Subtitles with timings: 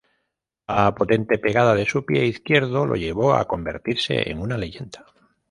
[0.67, 5.05] La potente pegada de su pie izquierdo lo llevó a convertirse en una leyenda.